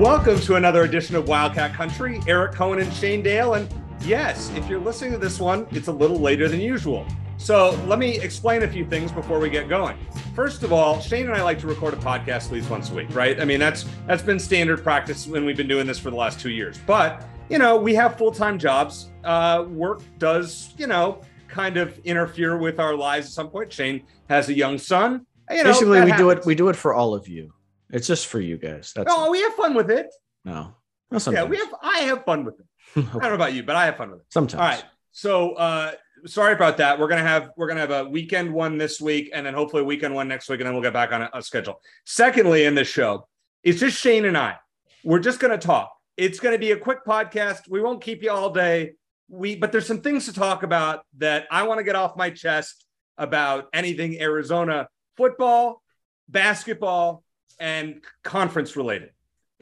[0.00, 2.22] Welcome to another edition of Wildcat Country.
[2.26, 3.52] Eric Cohen and Shane Dale.
[3.52, 3.68] And
[4.00, 7.06] yes, if you're listening to this one, it's a little later than usual.
[7.36, 9.98] So let me explain a few things before we get going.
[10.34, 12.94] First of all, Shane and I like to record a podcast at least once a
[12.94, 13.38] week, right?
[13.38, 16.40] I mean, that's that's been standard practice when we've been doing this for the last
[16.40, 16.80] two years.
[16.86, 19.10] But you know, we have full-time jobs.
[19.22, 23.70] Uh, work does, you know, kind of interfere with our lives at some point.
[23.70, 25.26] Shane has a young son.
[25.50, 26.46] You know, Basically, we do it.
[26.46, 27.52] We do it for all of you.
[27.92, 28.92] It's just for you guys.
[28.94, 30.06] That's Oh, we have fun with it.
[30.44, 30.74] no.
[31.10, 31.74] no Yeah, we have.
[31.82, 32.66] I have fun with it.
[32.96, 34.26] I don't know about you, but I have fun with it.
[34.30, 34.60] sometimes.
[34.60, 34.84] All right.
[35.12, 35.92] So uh
[36.26, 36.98] sorry about that.
[36.98, 39.84] We're gonna have we're gonna have a weekend one this week and then hopefully a
[39.86, 41.80] weekend one next week, and then we'll get back on a, a schedule.
[42.06, 43.26] Secondly, in this show,
[43.62, 44.56] it's just Shane and I.
[45.04, 45.92] We're just gonna talk.
[46.16, 47.68] It's gonna be a quick podcast.
[47.68, 48.92] We won't keep you all day.
[49.28, 52.30] We but there's some things to talk about that I want to get off my
[52.30, 52.86] chest
[53.18, 55.82] about anything Arizona football,
[56.28, 57.22] basketball,
[57.60, 59.10] and conference related.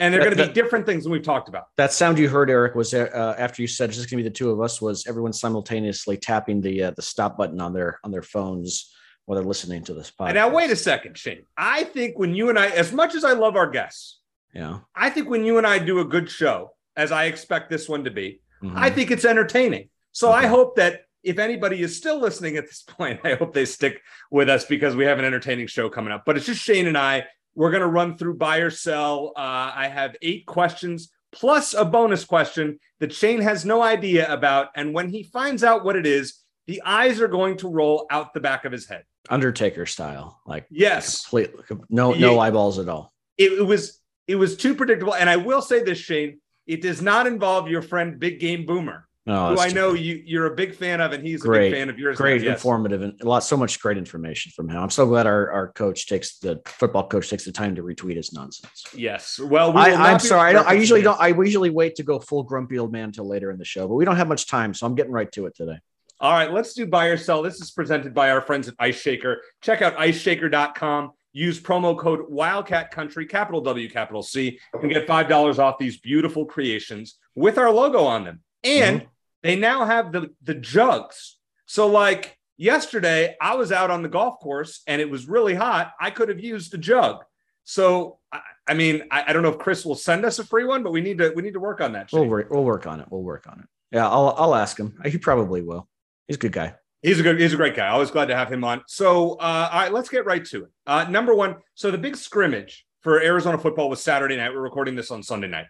[0.01, 1.65] And they're going to be different things than we've talked about.
[1.75, 4.29] That sound you heard, Eric, was uh, after you said it's just going to be
[4.29, 4.81] the two of us.
[4.81, 8.93] Was everyone simultaneously tapping the uh, the stop button on their on their phones
[9.25, 10.27] while they're listening to this podcast?
[10.27, 11.43] And now, wait a second, Shane.
[11.57, 14.21] I think when you and I, as much as I love our guests,
[14.53, 14.79] Yeah.
[14.95, 18.05] I think when you and I do a good show, as I expect this one
[18.05, 18.77] to be, Mhm.
[18.77, 19.89] I think it's entertaining.
[20.13, 23.65] So I hope that if anybody is still listening at this point, I hope they
[23.65, 26.23] stick with us because we have an entertaining show coming up.
[26.25, 27.25] But it's just Shane and I.
[27.59, 29.33] We're going to run through buy or sell.
[29.35, 34.69] Uh, I have eight questions plus a bonus question that Shane has no idea about.
[34.77, 38.33] And when he finds out what it is, the eyes are going to roll out
[38.33, 39.03] the back of his head.
[39.29, 41.25] Undertaker style, like Yes.
[41.25, 41.51] complete,
[41.89, 42.39] no no Yeah.
[42.39, 43.13] eyeballs at all.
[43.37, 45.13] it, it was it was too predictable.
[45.13, 49.08] And I will say this, Shane, it does not involve your friend Big Game Boomer,
[49.29, 51.87] No, who I know you you're a big fan of, and he's a big fan
[51.87, 52.17] of yours.
[52.17, 52.57] great, yes.
[52.57, 54.77] informative, and a lot so much great information from him.
[54.77, 58.15] I'm so glad our, our coach takes the football coach takes the time to retweet
[58.15, 58.85] his nonsense.
[58.91, 59.39] Yes.
[59.39, 60.49] Well, we I, I'm sorry.
[60.49, 61.19] I, don't, I usually don't.
[61.21, 63.93] I usually wait to go full grumpy old man until later in the show, but
[63.93, 65.77] we don't have much time, so I'm getting right to it today.
[66.19, 67.43] All right, let's do buy or sell.
[67.43, 69.43] This is presented by our friends at Ice Shaker.
[69.61, 71.11] Check out iceshaker.com.
[71.33, 75.99] Use promo code Wildcat Country, capital W, capital C, and get five dollars off these
[75.99, 78.41] beautiful creations with our logo on them.
[78.63, 79.09] And mm-hmm.
[79.43, 81.37] They now have the the jugs.
[81.65, 85.93] So, like yesterday, I was out on the golf course and it was really hot.
[85.99, 87.23] I could have used a jug.
[87.63, 90.65] So, I, I mean, I, I don't know if Chris will send us a free
[90.65, 92.09] one, but we need to we need to work on that.
[92.11, 92.49] We'll work.
[92.49, 93.07] We'll work on it.
[93.09, 93.95] We'll work on it.
[93.95, 94.99] Yeah, I'll I'll ask him.
[95.05, 95.87] He probably will.
[96.27, 96.75] He's a good guy.
[97.01, 97.87] He's a good, he's a great guy.
[97.87, 98.83] Always glad to have him on.
[98.87, 100.69] So, uh, all right, let's get right to it.
[100.85, 104.53] Uh, number one, so the big scrimmage for Arizona football was Saturday night.
[104.53, 105.67] We're recording this on Sunday night.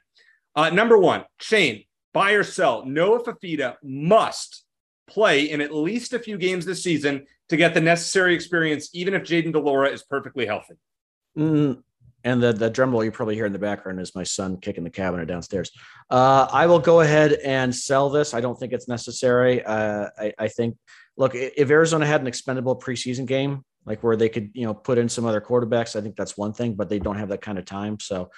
[0.56, 1.84] Uh, number one, Shane,
[2.14, 2.86] buy or sell.
[2.86, 4.64] Noah Fifita must
[5.08, 9.14] play in at least a few games this season to get the necessary experience, even
[9.14, 10.76] if Jayden de Laura is perfectly healthy.
[11.38, 11.82] Mm,
[12.24, 14.84] and the the drum roll you probably hear in the background is my son kicking
[14.84, 15.72] the cabinet downstairs.
[16.10, 18.34] Uh, I will go ahead and sell this.
[18.34, 19.64] I don't think it's necessary.
[19.64, 20.78] Uh, I, I think,
[21.18, 24.98] look, if Arizona had an expendable preseason game, like where they could, you know, put
[24.98, 26.76] in some other quarterbacks, I think that's one thing.
[26.76, 28.30] But they don't have that kind of time, so.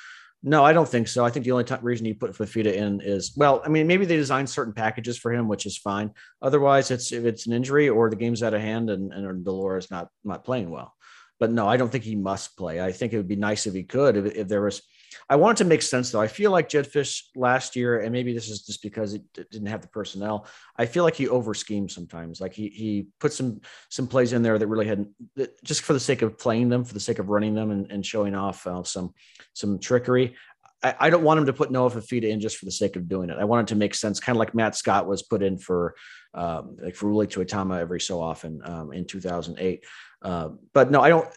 [0.44, 1.24] No, I don't think so.
[1.24, 4.06] I think the only time, reason you put Fifita in is well, I mean, maybe
[4.06, 6.12] they designed certain packages for him, which is fine.
[6.42, 9.52] Otherwise, it's if it's an injury or the game's out of hand and and de
[9.52, 10.96] Laura's not not playing well
[11.42, 12.80] but no, I don't think he must play.
[12.80, 14.16] I think it would be nice if he could.
[14.16, 14.84] If, if there was,
[15.30, 16.22] I want it to make sense though.
[16.22, 19.68] I feel like Jedd Fisch last year, and maybe this is just because it didn't
[19.68, 20.48] have the personnel.
[20.78, 22.42] I feel like he over schemes sometimes.
[22.42, 25.94] Like he he put some some plays in there that really hadn't that just for
[25.94, 28.66] the sake of playing them, for the sake of running them and, and showing off
[28.68, 29.14] uh, some
[29.54, 30.36] some trickery.
[30.84, 33.08] I, I don't want him to put Noah Fifita in just for the sake of
[33.08, 33.38] doing it.
[33.40, 35.96] I want it to make sense, kind of like Matt Scott was put in for
[36.34, 39.84] um, like for Willie Tuitama every so often um, in 2008.
[40.22, 41.28] Uh, but no, I don't.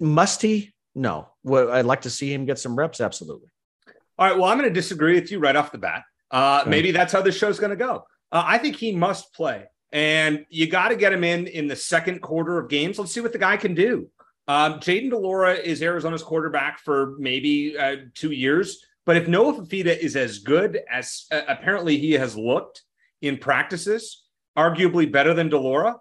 [0.00, 0.71] Must he?
[0.94, 1.28] No.
[1.42, 3.00] Well, I'd like to see him get some reps.
[3.00, 3.48] Absolutely.
[4.18, 4.36] All right.
[4.36, 6.02] Well, I'm going to disagree with you right off the bat.
[6.30, 6.70] Uh, Okay.
[6.70, 8.04] Maybe that's how this show's going to go.
[8.30, 11.76] Uh, I think he must play, and you got to get him in in the
[11.76, 12.98] second quarter of games.
[12.98, 14.08] Let's see what the guy can do.
[14.48, 19.54] Um, Jayden de Laura is Arizona's quarterback for maybe uh, two years, but if Noah
[19.54, 22.82] Fifita is as good as uh, apparently he has looked
[23.20, 24.24] in practices,
[24.56, 25.96] arguably better than Delora,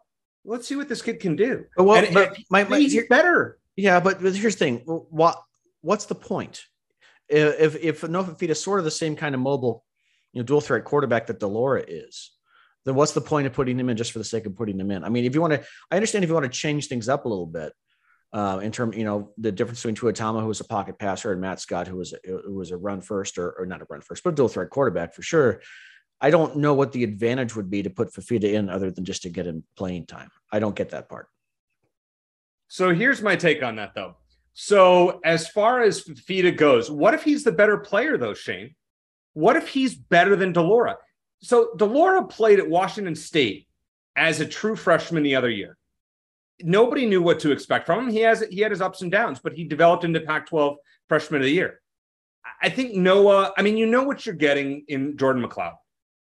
[0.46, 1.66] let's see what this kid can do.
[1.78, 3.60] Well, And but if my, my he's better.
[3.76, 4.78] Yeah, but, here's the thing.
[4.86, 5.42] What
[5.82, 6.64] what's the point?
[7.30, 9.86] If if Noah Fifita is sort of the same kind of mobile,
[10.34, 12.32] you know, dual threat quarterback that de Laura is,
[12.86, 14.92] then what's the point of putting him in just for the sake of putting him
[14.92, 15.04] in?
[15.04, 17.26] I mean, if you want to, I understand if you want to change things up
[17.26, 17.74] a little bit.
[18.34, 21.42] Uh, in terms, you know, the difference between Tuitama, who was a pocket passer, and
[21.42, 24.00] Matt Scott, who was a, who was a run first or, or not a run
[24.00, 25.62] first, but a dual threat quarterback for sure.
[26.22, 29.24] I don't know what the advantage would be to put Fifita in other than just
[29.24, 30.30] to get him playing time.
[30.50, 31.28] I don't get that part.
[32.72, 34.16] So here's my take on that, though.
[34.54, 38.76] So as far as Fifita goes, what if he's the better player, though, Shane?
[39.34, 40.96] What if he's better than de Laura?
[41.42, 43.68] So de Laura played at Washington State
[44.16, 45.78] as a true freshman the other year.
[46.62, 48.10] Nobody knew what to expect from him.
[48.10, 50.78] He has he had his ups and downs, but he developed into Pac-12
[51.10, 51.82] freshman of the year.
[52.62, 53.52] I think Noah.
[53.58, 55.74] I mean, you know what you're getting in Jordan McCloud.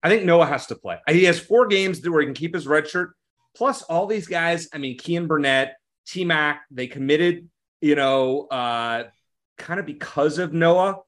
[0.03, 0.97] I think Noah has to play.
[1.07, 3.13] He has four games where he can keep his red shirt.
[3.55, 4.67] Plus, all these guys.
[4.73, 5.75] I mean, Keyan Burnett,
[6.07, 6.63] T Mac.
[6.71, 7.47] They committed.
[7.81, 9.05] You know, uh,
[9.57, 10.99] kind of because of Noah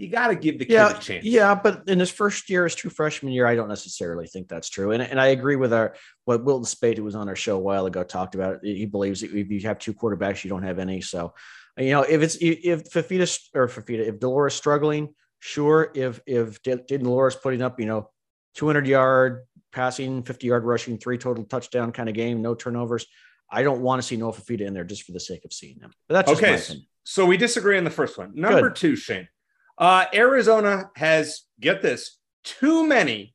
[0.00, 1.24] you got to give the kid yeah, a chance.
[1.24, 4.70] Yeah, but in his first year, his true freshman year, I don't necessarily think that's
[4.70, 4.92] true.
[4.92, 5.94] And, and I agree with our
[6.24, 8.64] what Wilton Speight, who was on our show a while ago, talked about.
[8.64, 11.02] He believes that if you have two quarterbacks, you don't have any.
[11.02, 11.34] So,
[11.76, 15.92] you know, if it's if Fifita or Fifita, if de Laura's struggling, sure.
[15.94, 18.08] If if de Laura's putting up, you know,
[18.54, 23.06] 200 yard passing, 50 yard rushing, three total touchdown kind of game, no turnovers.
[23.50, 25.80] I don't want to see Noah Fifita in there just for the sake of seeing
[25.80, 25.92] him.
[26.08, 26.60] But that's okay.
[27.04, 28.32] So we disagree on the first one.
[28.34, 28.76] Number Good.
[28.76, 29.28] two, Shane.
[29.76, 33.34] Uh, Arizona has, get this, too many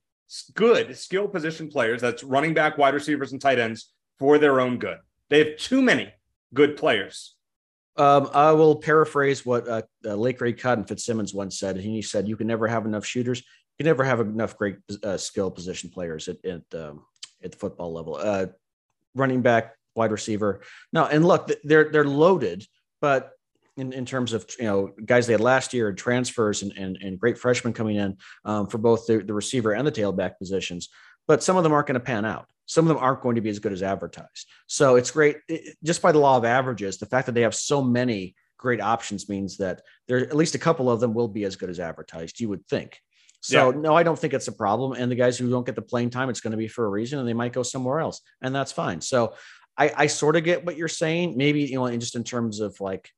[0.54, 4.78] good skill position players that's running back, wide receivers, and tight ends for their own
[4.78, 4.98] good.
[5.30, 6.14] They have too many
[6.54, 7.36] good players.
[7.98, 11.78] Um, I will paraphrase what uh, uh, Lake Ray Cotton Fitzsimmons once said.
[11.78, 13.40] He said, "You can never have enough shooters.
[13.40, 17.06] You can never have enough great uh, skill position players at at, um,
[17.42, 18.16] at the football level.
[18.16, 18.48] Uh,
[19.16, 20.62] running back, wide receiver.
[20.92, 22.65] No, and look, they're they're loaded,
[23.01, 23.36] but
[23.77, 26.97] in, in terms of you know guys they had last year and transfers and, and,
[27.01, 30.89] and great freshmen coming in um, for both the, the receiver and the tailback positions
[31.27, 33.42] but some of them aren't going to pan out some of them aren't going to
[33.42, 36.97] be as good as advertised so it's great it, just by the law of averages
[36.97, 40.59] the fact that they have so many great options means that there at least a
[40.59, 43.00] couple of them will be as good as advertised you would think
[43.42, 43.80] so yeah.
[43.80, 46.09] no i don't think it's a problem and the guys who don't get the playing
[46.09, 48.56] time it's going to be for a reason and they might go somewhere else and
[48.56, 49.33] that's fine so
[49.77, 51.36] I, I sort of get what you're saying.
[51.38, 53.10] Maybe you know, just in terms of like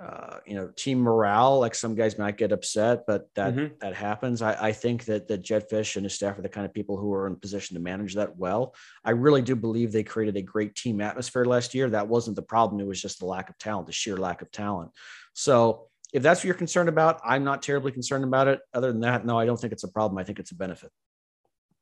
[0.00, 1.60] uh, you know, team morale.
[1.60, 3.74] Like some guys might get upset, but that mm-hmm.
[3.80, 4.40] that happens.
[4.40, 6.96] I, I think that that Jedd Fisch and his staff are the kind of people
[6.96, 8.74] who are in position to manage that well.
[9.04, 11.90] I really do believe they created a great team atmosphere last year.
[11.90, 12.80] That wasn't the problem.
[12.80, 14.90] It was just the lack of talent, the sheer lack of talent.
[15.34, 18.60] So if that's what you're concerned about, I'm not terribly concerned about it.
[18.72, 20.18] Other than that, no, I don't think it's a problem.
[20.18, 20.90] I think it's a benefit.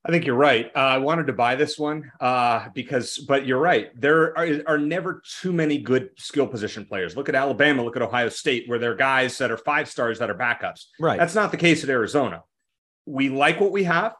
[0.08, 0.72] I think you're right.
[0.74, 3.88] Uh, I wanted to buy this one uh, because, but you're right.
[4.00, 7.14] There are, are, never too many good skill position players.
[7.14, 10.18] Look at Alabama, look at Ohio State, where there are guys that are five stars
[10.20, 10.86] that are backups.
[10.98, 11.18] Right.
[11.18, 12.42] That's not the case at Arizona.
[13.04, 14.14] We like what we have.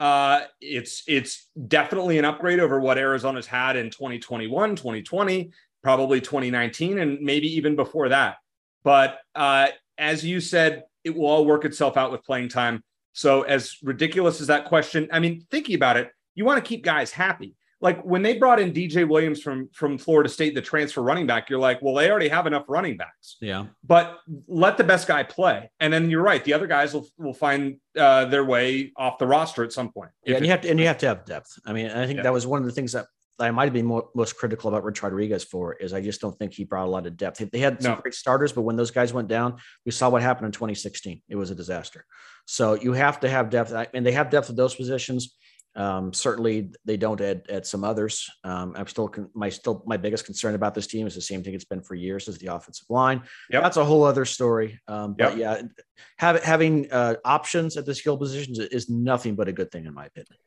[0.00, 5.50] Uh, it's it's definitely an upgrade over what Arizona's had in 2021, 2020,
[5.82, 8.36] probably 2019, and maybe even before that.
[8.84, 9.68] But uh,
[9.98, 12.82] as you said, it will all work itself out with playing time.
[13.16, 16.84] So, as ridiculous as that question, I mean, thinking about it, you want to keep
[16.84, 17.56] guys happy.
[17.80, 21.48] Like when they brought in DJ Williams from from Florida State, the transfer running back,
[21.48, 23.36] you're like, well, they already have enough running backs.
[23.40, 23.66] Yeah.
[23.84, 26.44] But let the best guy play, and then you're right.
[26.44, 30.10] The other guys will will find uh, their way off the roster at some point.
[30.24, 31.58] Yeah, and you have to and you have to have depth.
[31.66, 32.22] I mean, I think yeah.
[32.22, 33.06] that was one of the things that
[33.38, 36.38] I might have been more, most critical about Rich Rodriguez for is I just don't
[36.38, 37.38] think he brought a lot of depth.
[37.50, 38.00] They had some no.
[38.00, 41.22] great starters, but when those guys went down, we saw what happened in 2016.
[41.28, 42.04] It was a disaster.
[42.46, 45.36] So you have to have depth, and they have depth at those positions.
[45.74, 48.30] Um, certainly, they don't at, at some others.
[48.44, 51.52] Um, I'm still my still my biggest concern about this team is the same thing
[51.52, 53.22] it's been for years is the offensive line.
[53.50, 53.62] Yep.
[53.62, 54.80] That's a whole other story.
[54.88, 55.60] Um, but yep.
[55.60, 55.68] yeah,
[56.16, 59.92] have, having uh, options at the skill positions is nothing but a good thing in
[59.92, 60.38] my opinion.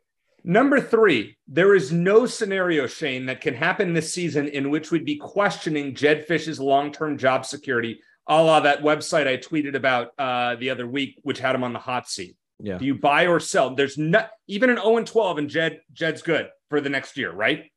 [0.44, 5.06] Number three, there is no scenario, Shane, that can happen this season in which we'd
[5.06, 10.12] be questioning Jedd Fisch's long term job security, a la that website I tweeted about
[10.18, 12.36] uh, the other week, which had him on the hot seat.
[12.60, 12.78] Yeah.
[12.78, 13.76] Do you buy or sell?
[13.76, 17.32] There's not even an 0 and 12, and Jedd Jedd's good for the next year,
[17.32, 17.72] right?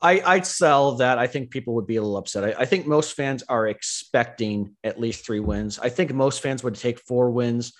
[0.00, 1.18] I, I'd sell that.
[1.18, 2.44] I think people would be a little upset.
[2.44, 5.78] I, I think most fans are expecting at least three wins.
[5.80, 7.72] I think most fans would take four wins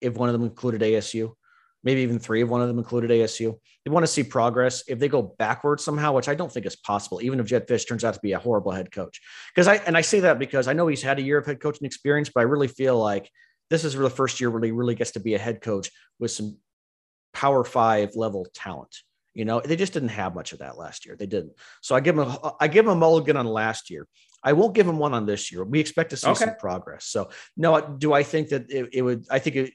[0.00, 1.34] if one of them included ASU
[1.82, 3.56] maybe even three of one of them included ASU.
[3.84, 4.84] They want to see progress.
[4.86, 7.88] If they go backwards somehow, which I don't think is possible, even if Jedd Fisch
[7.88, 9.20] turns out to be a horrible head coach.
[9.54, 11.60] Because I and I say that because I know he's had a year of head
[11.60, 13.30] coaching experience, but I really feel like
[13.70, 16.30] this is the first year where he really gets to be a head coach with
[16.30, 16.58] some
[17.32, 18.94] power five level talent.
[19.32, 21.14] You know, they just didn't have much of that last year.
[21.16, 21.52] They didn't.
[21.80, 24.06] So I give them a, I give them a mulligan on last year.
[24.42, 25.64] I won't give him one on this year.
[25.64, 26.46] We expect to see Okay.
[26.46, 27.04] some progress.
[27.06, 29.26] So no, do I think that it, it would?
[29.30, 29.72] I think it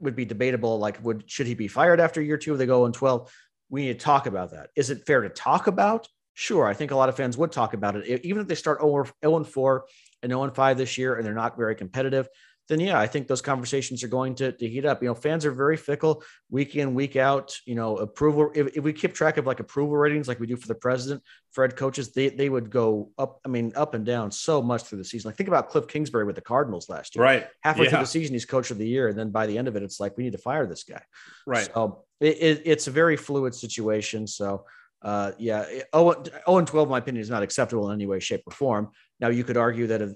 [0.00, 0.78] would be debatable.
[0.78, 3.32] Like, would should he be fired after year two they go in twelve?
[3.68, 4.70] We need to talk about that.
[4.74, 6.08] Is it fair to talk about?
[6.34, 8.24] Sure, I think a lot of fans would talk about it.
[8.24, 9.84] Even if they start 0 and 4
[10.22, 12.28] and 0 and 5 this year and they're not very competitive,
[12.70, 15.02] then yeah, I think those conversations are going to, to heat up.
[15.02, 17.52] You know, fans are very fickle week in, week out.
[17.66, 18.52] You know, approval.
[18.54, 21.20] If, if we keep track of like approval ratings like we do for the president,
[21.50, 24.98] Fred coaches, they, they would go up, I mean, up and down so much through
[24.98, 25.28] the season.
[25.28, 27.24] Like think about Cliff Kingsbury with the Cardinals last year.
[27.24, 27.48] Right.
[27.62, 29.08] Halfway through the season, he's coach of the year.
[29.08, 31.02] And then by the end of it, it's like, we need to fire this guy.
[31.48, 31.68] Right.
[31.74, 34.28] So it, it, it's a very fluid situation.
[34.28, 34.64] So
[35.02, 38.06] uh, yeah, it- oh, oh, and 12, in my opinion, is not acceptable in any
[38.06, 38.90] way, shape, or form.
[39.20, 40.12] Now you could argue that if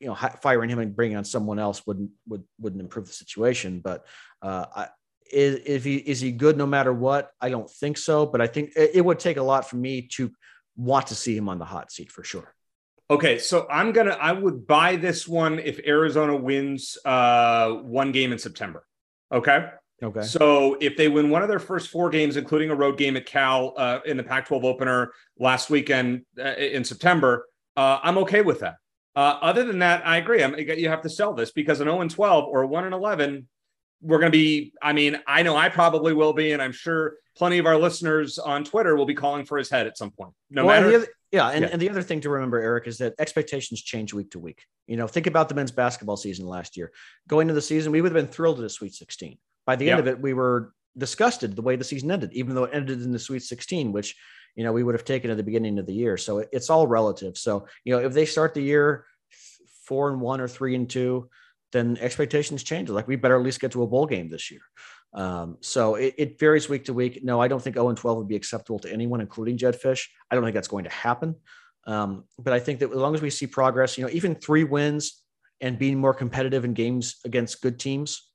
[0.00, 3.80] you know firing him and bringing on someone else wouldn't would wouldn't improve the situation.
[3.80, 4.06] But
[4.42, 4.88] uh, I,
[5.30, 7.30] is, if he is he good no matter what?
[7.40, 8.26] I don't think so.
[8.26, 10.32] But I think it, it would take a lot for me to
[10.76, 12.54] want to see him on the hot seat for sure.
[13.08, 18.32] Okay, so I'm gonna I would buy this one if Arizona wins uh one game
[18.32, 18.84] in September.
[19.32, 19.68] Okay.
[20.02, 20.22] Okay.
[20.22, 23.24] So if they win one of their first four games, including a road game at
[23.24, 27.46] Cal uh, in the Pac-12 opener last weekend uh, in September,
[27.76, 28.76] uh, I'm okay with that.
[29.14, 30.42] Uh, other than that, I agree.
[30.42, 33.48] I'm, you have to sell this because an 0 and 12 or 1 and 11,
[34.02, 34.72] we're going to be.
[34.82, 38.38] I mean, I know I probably will be, and I'm sure plenty of our listeners
[38.38, 40.32] on Twitter will be calling for his head at some point.
[40.50, 40.90] No Well, matter.
[40.90, 41.68] the other, yeah, and, Yeah.
[41.72, 44.64] and the other thing to remember, Eric, is that expectations change week to week.
[44.86, 46.92] You know, think about the men's basketball season last year.
[47.28, 49.38] Going into the season, we would have been thrilled at a Sweet 16.
[49.64, 50.00] By the end Yeah.
[50.02, 53.12] of it, we were disgusted the way the season ended, even though it ended in
[53.12, 54.14] the Sweet 16, which
[54.56, 56.16] you know we would have taken at the beginning of the year.
[56.16, 57.38] So it- it's all relative.
[57.38, 59.06] So you know, if they start the year
[59.84, 61.30] four and one or three and two,
[61.72, 62.88] then expectations change.
[62.88, 64.62] Like we better at least get to a bowl game this year.
[65.14, 67.22] Um, so it, it varies week to week.
[67.22, 70.06] No, I don't think 0 and 12 would be acceptable to anyone, including Jedd Fisch.
[70.30, 71.36] I don't think that's going to happen.
[71.86, 74.64] Um, but I think that as long as we see progress, you know, even three
[74.64, 75.22] wins
[75.60, 78.28] and being more competitive in games against good teams,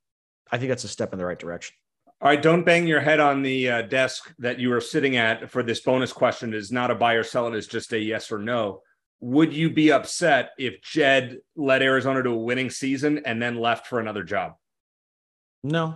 [0.52, 1.76] I think that's a step in the right direction.
[2.22, 5.50] All right, don't bang your head on the uh, desk that you are sitting at
[5.50, 6.54] for this bonus question.
[6.54, 8.82] It is not a buy or sell, it is just a yes or no.
[9.22, 13.88] Would you be upset if Jed led Arizona to a winning season and then left
[13.88, 14.54] for another job?
[15.64, 15.96] No,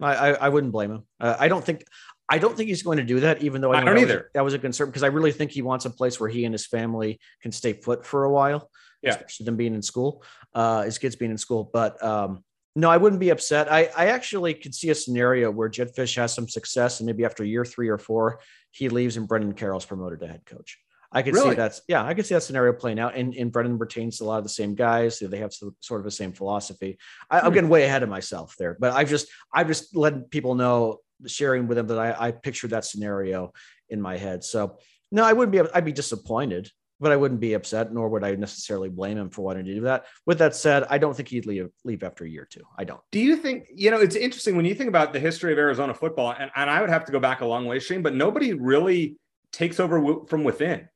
[0.00, 1.02] I, I, I wouldn't blame him.
[1.20, 1.84] Uh, I don't think
[2.28, 4.10] I don't think he's going to do that, even though I know don't that was
[4.10, 4.30] a- either.
[4.34, 6.54] that was a concern because I really think he wants a place where he and
[6.54, 8.70] his family can stay put for a while.
[9.02, 9.10] Yeah.
[9.10, 10.22] especially them being in school,
[10.54, 11.68] uh, his kids being in school.
[11.72, 12.44] But um,
[12.74, 13.70] no, I wouldn't be upset.
[13.70, 17.24] I, I actually could see a scenario where Jedd Fisch has some success, and maybe
[17.24, 20.78] after year three or four, he leaves and Brennan Carroll's promoted to head coach.
[21.14, 21.50] I could Really?
[21.50, 23.14] see that's yeah, I could see that scenario playing out.
[23.14, 25.18] And, and Brendan retains a lot of the same guys.
[25.18, 26.96] They have so- sort of the same philosophy.
[27.30, 27.54] I, I'm Hmm.
[27.54, 31.68] getting way ahead of myself there, but I've just I've just letting people know, sharing
[31.68, 33.52] with them that I, I pictured that scenario
[33.90, 34.42] in my head.
[34.42, 34.78] So
[35.10, 35.60] no, I wouldn't be.
[35.74, 36.70] I'd be disappointed,
[37.02, 39.80] but I wouldn't be upset, nor would I necessarily blame him for wanting to do
[39.82, 40.06] that.
[40.24, 42.62] With that said, I don't think he'd leave leave after a year or two.
[42.78, 43.00] I don't.
[43.10, 45.92] Do you think, you know, it's interesting when you think about the history of Arizona
[45.92, 48.52] football, and, and I would have to go back a long way, Shane, but nobody
[48.52, 49.16] really
[49.52, 50.88] takes over w- from within,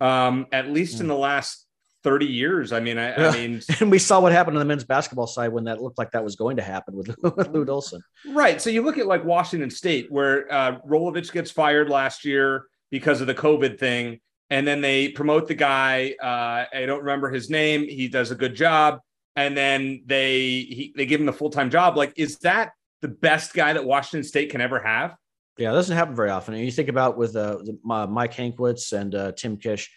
[0.00, 1.66] um, at least in the last
[2.02, 2.72] 30 years.
[2.72, 5.52] I mean, I, I mean, And we saw what happened on the men's basketball side
[5.52, 8.02] when that looked like that was going to happen with, with Lute Olson.
[8.26, 8.60] Right.
[8.60, 13.20] So you look at like Washington State, where uh, Rolovich gets fired last year because
[13.20, 14.20] of the COVID thing,
[14.50, 16.14] and then they promote the guy.
[16.20, 17.88] Uh, I don't remember his name.
[17.88, 19.00] He does a good job,
[19.36, 21.96] and then they he, they give him the full time job.
[21.96, 25.16] Like, is that the best guy that Washington State can ever have?
[25.56, 26.54] Yeah, it doesn't happen very often.
[26.54, 29.90] And you think about with uh, the- my, Mike Hankwitz and uh, Tim Kish,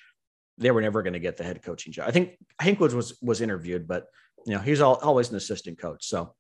[0.58, 2.08] they were never going to get the head coaching job.
[2.08, 4.08] I think Hankwitz was was interviewed, but
[4.46, 6.06] you know he's all, always an assistant coach.
[6.06, 6.36] So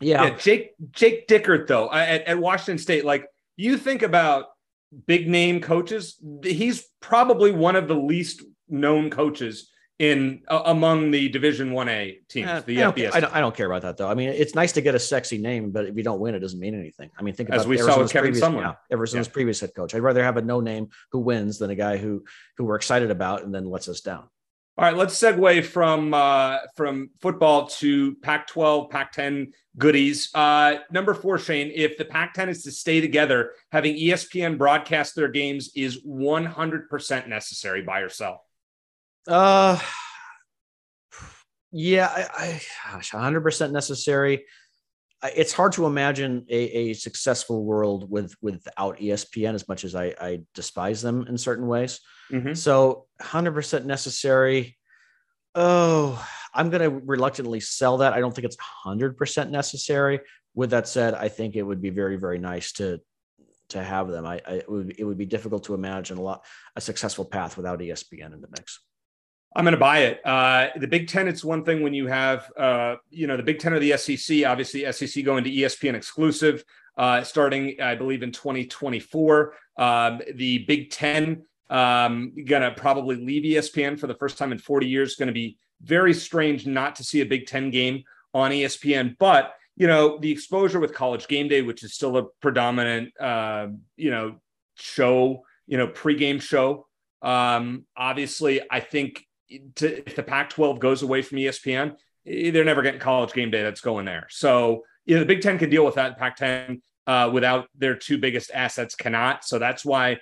[0.00, 3.26] yeah, Yeah, Jake Jake Dickert though uh, at, at Washington State, like
[3.56, 4.46] you think about
[5.06, 9.70] big name coaches, he's probably one of the least known coaches
[10.00, 12.48] in uh, among the Division One A teams.
[12.48, 13.10] Uh, the I, don't, FBS.
[13.14, 14.08] I, don't, I don't care about that though.
[14.08, 16.38] I mean, it's nice to get a sexy name, but if you don't win, it
[16.38, 17.10] doesn't mean anything.
[17.18, 18.62] I mean, think about As we saw with Kevin previous, Sumlin.
[18.62, 19.94] yeah, Arizona's previous head coach.
[19.94, 22.24] I'd rather have a no name who wins than a guy who
[22.56, 24.24] who we're excited about and then lets us down.
[24.78, 30.30] All right, let's segue from uh, from football to Pac-12, Pac-10 goodies.
[30.34, 31.70] Uh, number four, Shane.
[31.74, 37.82] If the Pac-10 is to stay together, having ESPN broadcast their games is 100% necessary.
[37.82, 38.44] Buy or sell.
[39.28, 39.78] Uh,
[41.72, 44.46] yeah, I, I gosh, 100% necessary.
[45.22, 50.14] It's hard to imagine a, a successful world with without ESPN as much as I,
[50.20, 52.00] I despise them in certain ways.
[52.30, 52.56] Mhm.
[52.56, 54.78] So 100% necessary.
[55.54, 56.24] Oh,
[56.54, 58.12] I'm going to reluctantly sell that.
[58.12, 60.20] I don't think it's 100% necessary.
[60.54, 63.00] With that said, I think it would be very, very nice to
[63.70, 64.26] to have them.
[64.26, 66.44] I, I it would it would be difficult to imagine a lot
[66.76, 68.80] a successful path without ESPN in the mix.
[69.54, 70.24] I'm going to buy it.
[70.24, 73.58] Uh, the Big Ten, it's one thing when you have, uh, you know, the Big
[73.58, 76.64] Ten or the SEC, obviously SEC going to ESPN exclusive
[76.96, 79.54] uh, starting, I believe, in 2024.
[79.76, 84.58] Um, the Big Ten um, going to probably leave ESPN for the first time in
[84.58, 85.16] 40 years.
[85.16, 88.04] Going to be very strange not to see a Big Ten game
[88.34, 89.16] on ESPN.
[89.18, 93.68] But, you know, the exposure with College Game Day, which is still a predominant, uh,
[93.96, 94.36] you know,
[94.76, 96.86] show, you know, pregame show.
[97.22, 99.24] Um, obviously, I think
[99.76, 103.50] to, if the Pac 12 goes away from ESPN, eh, they're never getting college game
[103.50, 104.26] day that's going there.
[104.30, 106.18] So, you know, the Big Ten can deal with that.
[106.18, 109.44] Pac 10 uh, without their two biggest assets cannot.
[109.44, 110.18] So that's why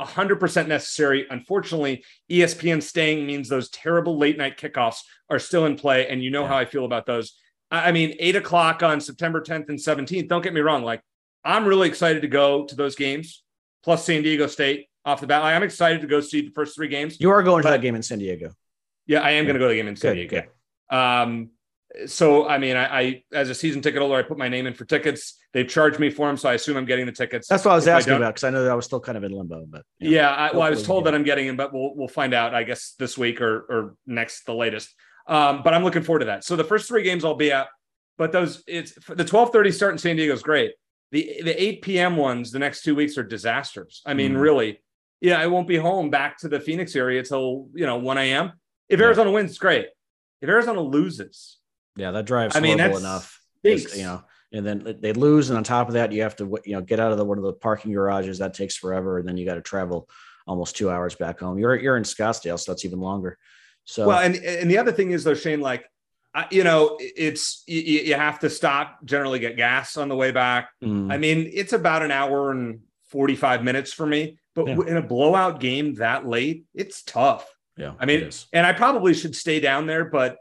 [0.00, 1.26] 100% necessary.
[1.30, 6.08] Unfortunately, ESPN staying means those terrible late night kickoffs are still in play.
[6.08, 6.48] And you know yeah.
[6.48, 7.34] how I feel about those.
[7.70, 10.28] I mean, eight o'clock on September 10th and 17th.
[10.28, 10.82] Don't get me wrong.
[10.82, 11.00] Like,
[11.44, 13.42] I'm really excited to go to those games,
[13.82, 15.42] plus San Diego State off the bat.
[15.42, 17.18] I'm excited to go see the first three games.
[17.18, 18.52] You are going to that game in San Diego.
[19.06, 19.52] Yeah, I am yeah.
[19.52, 20.44] going to go to the game in San Diego.
[20.90, 21.50] Um,
[22.06, 24.74] so I mean, I, I, as a season ticket holder, I put my name in
[24.74, 25.38] for tickets.
[25.52, 27.48] They've charged me for them, so I assume I'm getting the tickets.
[27.48, 29.00] That's what I was if asking I about because I know that I was still
[29.00, 29.66] kind of in limbo.
[29.68, 32.08] But yeah, yeah I, well, I was told that I'm getting them, but we'll we'll
[32.08, 32.54] find out.
[32.54, 34.94] I guess this week or or next, the latest.
[35.26, 36.44] Um, but I'm looking forward to that.
[36.44, 37.68] So the first three games I'll be at,
[38.16, 40.72] but those it's the 12:30 start in San Diego is great.
[41.10, 42.16] The the 8 p.m.
[42.16, 44.02] ones the next two weeks are disasters.
[44.06, 44.40] I mean, mm.
[44.40, 44.80] really,
[45.20, 48.52] yeah, I won't be home back to the Phoenix area till you know 1 a.m.
[48.92, 49.06] If yeah.
[49.06, 49.86] Arizona wins, great.
[50.42, 51.58] If Arizona loses,
[51.96, 53.40] yeah, that drives I mean, horrible enough.
[53.62, 54.22] You know,
[54.52, 57.00] and then they lose, and on top of that, you have to you know get
[57.00, 58.38] out of the one of the parking garages.
[58.38, 60.08] That takes forever, and then you got to travel
[60.46, 61.58] almost two hours back home.
[61.58, 63.38] You're you're in Scottsdale, so that's even longer.
[63.84, 65.86] So well, and and the other thing is though, Shane, like
[66.50, 70.70] you know, it's you, you, have to stop, generally get gas on the way back.
[70.82, 71.12] Mm.
[71.12, 74.78] I mean, it's about an hour and 45 minutes for me, but yeah.
[74.86, 77.46] in a blowout game that late, it's tough.
[77.82, 77.94] Yeah.
[77.98, 80.38] I mean, and I probably should stay down there, but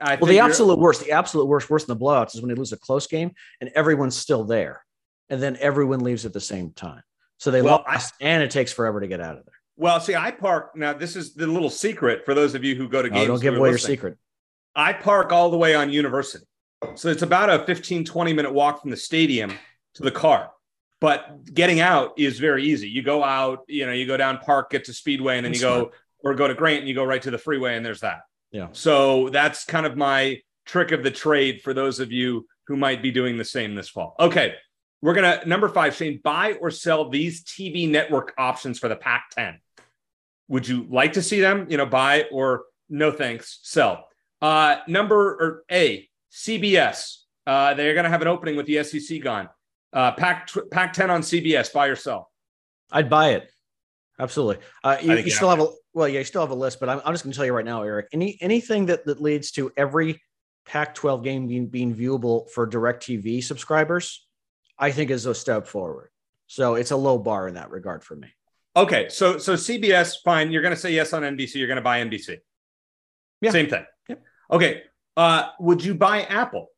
[0.00, 2.56] I well, the absolute worst, the absolute worst, worse than the blowouts is when they
[2.56, 4.84] lose a close game and everyone's still there,
[5.30, 7.02] and then everyone leaves at the same time.
[7.38, 9.54] So they well, lost, I, and it takes forever to get out of there.
[9.76, 10.92] Well, see, I park now.
[10.92, 13.26] This is the little secret for those of you who go to oh, games.
[13.28, 14.18] don't give away your secret.
[14.74, 16.46] I park all the way on University,
[16.96, 19.52] so it's about a 15, 20 minute walk from the stadium
[19.94, 20.50] to the car.
[21.00, 22.88] But getting out is very easy.
[22.88, 25.62] You go out, you know, you go down Park, get to Speedway, and then That's
[25.62, 25.90] you go.
[26.24, 28.20] Or go to Grant, and you go right to the freeway, and there's that.
[28.50, 28.68] Yeah.
[28.72, 33.02] So that's kind of my trick of the trade for those of you who might
[33.02, 34.14] be doing the same this fall.
[34.20, 34.54] Okay.
[35.00, 38.94] We're going to, number five, Shane, buy or sell these TV network options for the
[38.94, 39.58] Pac 10.
[40.48, 44.06] Would you like to see them, you know, buy or no thanks, sell?
[44.40, 47.16] Uh, number or A, CBS.
[47.46, 49.48] Uh, they're going to have an opening with the SEC gone.
[49.92, 52.30] Uh, Pac, Pac 10 on CBS, buy or sell?
[52.92, 53.50] I'd buy it.
[54.20, 54.64] Absolutely.
[54.84, 57.00] Uh, you, you still have a well, yeah, you still have a list, but I'm,
[57.04, 58.08] I'm just going to tell you right now, Eric.
[58.12, 60.22] Any anything that that leads to every
[60.66, 64.26] Pac-12 game being being viewable for DirecTV subscribers,
[64.78, 66.10] I think is a step forward.
[66.46, 68.28] So it's a low bar in that regard for me.
[68.74, 70.50] Okay, so so CBS, fine.
[70.50, 71.56] You're going to say yes on NBC.
[71.56, 72.38] You're going to buy NBC.
[73.40, 73.50] Yeah.
[73.50, 73.84] Same thing.
[74.08, 74.22] Yep.
[74.50, 74.82] Okay.
[75.16, 76.68] Uh, would you buy Apple?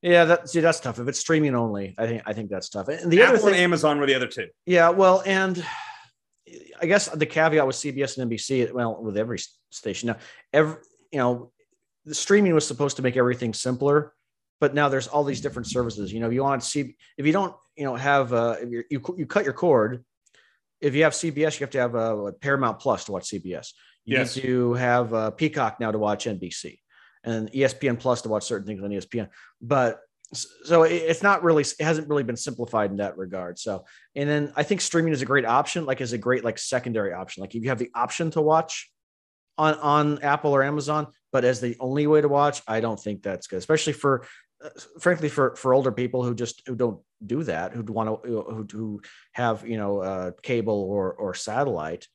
[0.00, 0.98] Yeah, that see that's tough.
[0.98, 2.88] If it's streaming only, I think I think that's tough.
[2.88, 4.48] And the Apple other thing, and Amazon were the other two.
[4.66, 5.64] Yeah, well, and
[6.80, 9.38] I guess the caveat with CBS and NBC, well, with every
[9.70, 10.16] station now,
[10.52, 10.76] every
[11.10, 11.52] you know,
[12.04, 14.12] the streaming was supposed to make everything simpler,
[14.60, 16.12] but now there's all these different services.
[16.12, 19.00] You know, you want to see, if you don't, you know, have uh, if you
[19.16, 20.04] you cut your cord,
[20.80, 23.72] if you have CBS, you have to have a uh, Paramount Plus to watch CBS.
[24.04, 24.36] You yes.
[24.36, 26.78] need to have uh, Peacock now to watch NBC,
[27.22, 29.28] and ESPN Plus to watch certain things on ESPN.
[29.62, 30.00] But
[30.36, 33.58] so it's not really it hasn't really been simplified in that regard.
[33.58, 36.58] So and then i think streaming is a great option like is a great like
[36.58, 37.40] secondary option.
[37.40, 38.90] Like if you have the option to watch
[39.58, 43.22] on on apple or amazon but as the only way to watch i don't think
[43.22, 44.26] that's good especially for
[44.64, 44.68] uh,
[44.98, 48.66] frankly for for older people who just who don't do that who want to who,
[48.72, 52.06] who have you know uh, cable or or satellite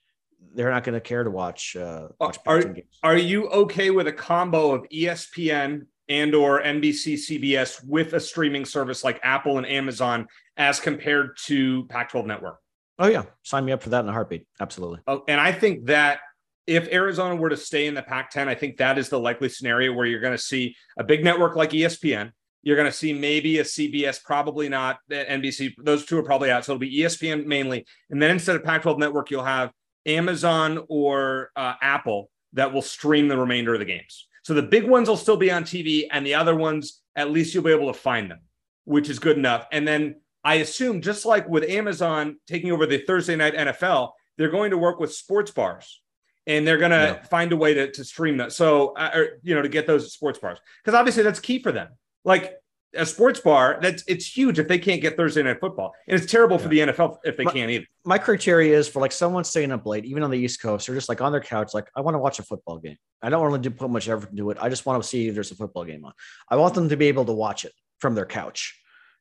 [0.54, 4.14] they're not going to care to watch uh watch are, are you okay with a
[4.14, 10.28] combo of espn and or NBC CBS with a streaming service like Apple and Amazon
[10.58, 12.58] as compared to Pac-12 network.
[12.98, 14.46] Oh yeah, sign me up for that in a heartbeat.
[14.60, 15.00] Absolutely.
[15.08, 16.20] Oh, and I think that
[16.68, 19.94] if Arizona were to stay in the Pac-10, I think that is the likely scenario
[19.94, 22.32] where you're going to see a big network like ESPN.
[22.62, 25.74] You're going to see maybe a CBS, probably not NBC.
[25.82, 26.66] Those two are probably out.
[26.66, 27.86] So it'll be ESPN mainly.
[28.10, 29.72] And then instead of Pac 12 network, you'll have
[30.06, 34.28] Amazon or uh, Apple that will stream the remainder of the games.
[34.50, 37.54] So the big ones will still be on TV, and the other ones, at least
[37.54, 38.40] you'll be able to find them,
[38.86, 39.68] which is good enough.
[39.72, 44.50] And then I assume, just like with Amazon taking over the Thursday night NFL, they're
[44.50, 46.02] going to work with sports bars.
[46.48, 47.24] and they're going to Yeah.
[47.28, 48.52] find a way to, to stream that.
[48.52, 51.72] So, uh, or, you know, to get those sports bars because obviously that's key for
[51.72, 51.90] them.
[52.26, 52.56] Like
[52.96, 56.32] a sports bar, that's it's huge if they can't get Thursday night football, and it's
[56.32, 57.86] terrible for the NFL if they But- can't either.
[58.06, 60.96] my criteria is for like someone staying up late, even on the East Coast, they're
[60.96, 62.98] just like on their couch, like I want to watch a football game.
[63.22, 64.58] I don't want to do put much effort into it.
[64.60, 66.14] I just want to see if there's a football game on.
[66.50, 68.76] I want them to be able to watch it from their couch.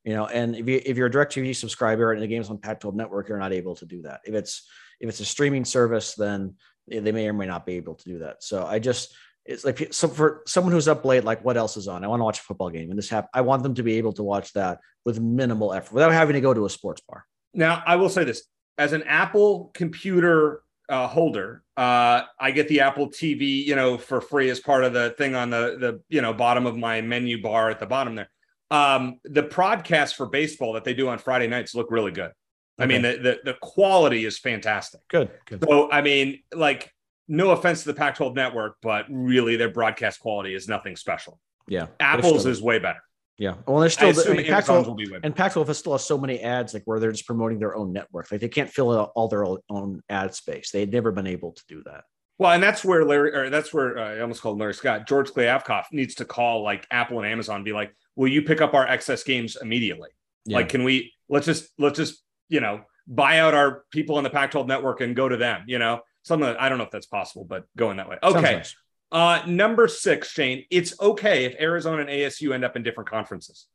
[0.05, 2.95] You know, and if you if you're a DirecTV subscriber and the game's on Pac-12
[2.95, 4.21] Network, you're not able to do that.
[4.25, 4.67] If it's
[5.01, 6.55] if it's a streaming service, then
[6.87, 8.43] they may or may not be able to do that.
[8.43, 9.15] So I just
[9.49, 12.05] it's like so for someone who's up late, like what else is on?
[12.05, 13.95] I want to watch a football game, and this hap- I want them to be
[13.95, 17.25] able to watch that with minimal effort without having to go to a sports bar.
[17.55, 18.45] Now, I will say this
[18.77, 24.21] as an Apple computer uh, holder, uh, I get the Apple TV, you know, for
[24.21, 27.43] free as part of the thing on the the you know bottom of my menu
[27.43, 28.31] bar at the bottom there.
[28.71, 32.33] Um, the broadcasts for baseball that they do on Friday nights look really good.
[32.79, 35.01] I mean, the, the the quality is fantastic.
[35.09, 35.65] Good, good.
[35.67, 36.93] So, I mean, like,
[37.29, 41.39] no offense to the Pac-12 network, but really, their broadcast quality is nothing special.
[41.67, 43.01] Yeah, Apple's still- is way better.
[43.37, 43.55] Yeah.
[43.69, 45.21] Well, there's I still assume I mean, Pac-12 will be way better.
[45.27, 47.93] and Pac-12 has still has so many ads like where they're just promoting their own
[47.93, 48.33] network.
[48.33, 50.73] Like they can't fill out all their own ad space.
[50.73, 52.03] They'd never been able to do that.
[52.39, 55.07] Well, and that's where Larry, or that's where uh, I almost called Larry Scott.
[55.07, 58.61] George Kliavkoff needs to call like Apple and Amazon, and be like, "Will you pick
[58.61, 60.11] up our excess games immediately?
[60.47, 61.13] Like, can we?
[61.29, 65.15] Let's just let's just you know buy out our people on the Pac-12 network and
[65.17, 65.65] go to them.
[65.67, 66.49] You know, something.
[66.59, 68.19] I don't know if that's possible, but going that way.
[68.23, 68.41] Okay.
[68.41, 68.77] nice.
[69.11, 70.65] Uh, number six, Shane.
[70.71, 73.67] It's okay if Arizona and ASU end up in different conferences.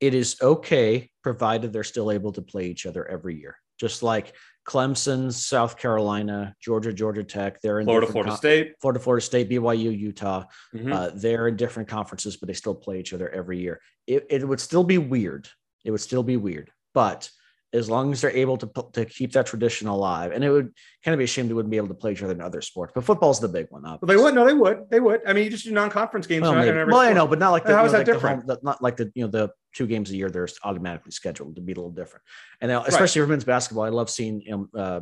[0.00, 3.56] It is okay provided they're still able to play each other every year.
[3.78, 4.34] Just like
[4.66, 8.74] Clemson, South Carolina, Georgia, Georgia Tech, they're in Florida, Florida con- State.
[8.80, 10.44] Florida, Florida State, BYU, Utah.
[10.74, 10.92] Mhm.
[10.92, 13.80] Uh, they're in different conferences, but they still play each other every year.
[14.06, 15.48] It, it would still be weird.
[15.84, 17.30] It would still be weird, but
[17.76, 20.72] as long as they're able to to keep that tradition alive, and it would
[21.04, 22.60] kind of be a shame they wouldn't be able to play each other in other
[22.60, 22.92] sports.
[22.94, 23.82] But football's the big one.
[23.82, 24.16] Well, Obviously.
[24.16, 24.34] they would.
[24.34, 24.90] No, they would.
[24.90, 25.20] They would.
[25.26, 26.42] I mean, you just do non-conference games.
[26.42, 26.90] Well, in- in maybe.
[26.90, 28.38] well I know, but not like the, How you is know, that like the different?
[28.40, 31.56] home, the, not like the you know the two games a year they're automatically scheduled
[31.56, 32.24] to be a little different.
[32.60, 35.00] And now, especially for men's basketball, I love seeing um, uh,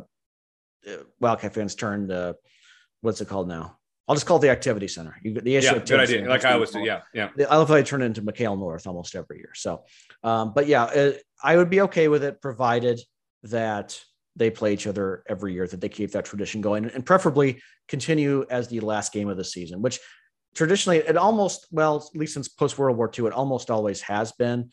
[0.87, 2.35] uh, Wildcat fans turn to
[3.01, 3.77] what's it called now?
[4.07, 5.15] I'll just call it the activity center.
[5.23, 6.29] You the issue Yeah, good idea.
[6.29, 6.79] Like I always do.
[6.79, 7.29] Yeah, yeah.
[7.49, 9.51] I love how they turn into McKale North almost every year.
[9.55, 9.83] So,
[10.23, 11.13] um, but yeah, uh,
[11.45, 12.99] I would be okay with it provided
[13.43, 14.01] that
[14.35, 18.45] they play each other every year, that they keep that tradition going, and preferably continue
[18.49, 19.99] as the last game of the season, which
[20.55, 24.31] traditionally it almost, well, at least since post World War II, it almost always has
[24.31, 24.71] been,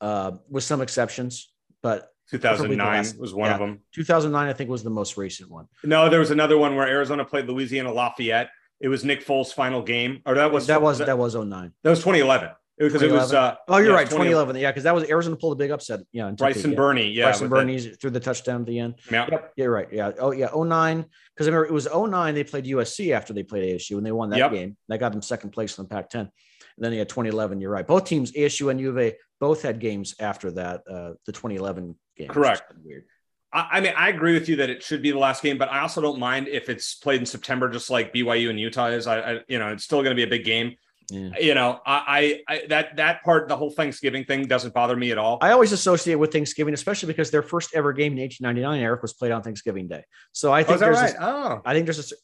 [0.00, 1.52] uh, with some exceptions.
[1.82, 3.82] But 2009 last- was one of them.
[3.92, 5.66] 2009, I think, was the most recent one.
[5.84, 8.48] No, there was another one where Arizona played Louisiana Lafayette.
[8.80, 11.72] It was Nick Foles' final game, or that was that was that, that was 09.
[11.82, 12.50] that was 2011.
[12.76, 13.32] It was because it was.
[13.32, 14.56] Uh, Oh, you're yeah, right, 2011.
[14.56, 16.00] Yeah, because that was Arizona pulled a big upset.
[16.12, 16.76] Yeah, Bryson Topeka.
[16.76, 17.08] Burney.
[17.10, 18.94] Yeah, Bryson the- Burney threw the touchdown at the end.
[19.10, 19.26] Yeah.
[19.30, 19.88] Yeah, you're right.
[19.92, 20.10] Yeah.
[20.18, 20.48] Oh, yeah.
[20.52, 21.04] 09.
[21.34, 22.34] Because I remember it was 09.
[22.34, 24.50] They played USC after they played ASU and they won that Yep.
[24.52, 24.76] game.
[24.88, 26.20] That got them second place in the Pac 10.
[26.22, 26.30] And
[26.78, 27.60] then you had 2011.
[27.60, 27.86] You're right.
[27.86, 31.94] Both teams, ASU and U of A, both had games after that, uh, the 2011
[32.16, 32.28] game.
[32.28, 32.62] Correct.
[32.82, 33.04] Weird.
[33.52, 35.70] I, I mean, I agree with you that it should be the last game, but
[35.70, 39.06] I also don't mind if it's played in September, just like BYU and Utah is.
[39.06, 40.74] I, I you know, it's still going to be a big game.
[41.10, 41.38] Yeah.
[41.38, 45.10] You know, I, I, I that that part, the whole Thanksgiving thing, doesn't bother me
[45.10, 45.38] at all.
[45.40, 49.12] I always associate with Thanksgiving, especially because their first ever game in 1899, Eric, was
[49.12, 50.04] played on Thanksgiving Day.
[50.32, 51.06] So I oh, think that there's right?
[51.12, 51.62] this, Oh.
[51.64, 52.14] I think there's a,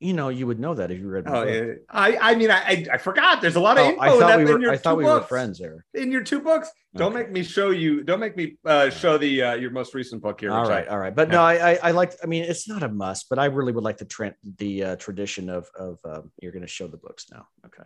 [0.00, 1.54] you know, you would know that if you read my Oh, book.
[1.54, 1.72] yeah.
[1.90, 3.40] I, I mean, I, I, forgot.
[3.40, 4.92] There's a lot of Oh, info I in, thought that, we in your I thought
[4.92, 5.28] two we were books.
[5.28, 5.80] friends, Eric.
[5.94, 6.70] in your two books.
[6.94, 7.22] Don't Okay.
[7.24, 8.04] make me show you.
[8.04, 10.52] Don't make me uh, show the uh, your most recent book here.
[10.52, 11.14] All right, I, all right.
[11.14, 12.12] but no, I, I, I like.
[12.22, 14.96] I mean, it's not a must, but I really would like the trend, the uh,
[14.96, 17.46] tradition of of um, you're going to show the books now.
[17.66, 17.82] Okay,